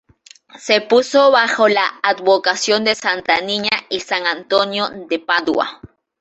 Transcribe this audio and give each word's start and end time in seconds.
Se 0.57 0.81
puso 0.81 1.29
bajo 1.29 1.67
la 1.67 1.85
advocación 2.01 2.83
de 2.83 2.89
la 2.89 2.95
Santa 2.95 3.39
Niña 3.39 3.69
y 3.87 3.99
San 3.99 4.25
Antonio 4.25 4.89
de 4.89 5.19
Padua. 5.19 5.79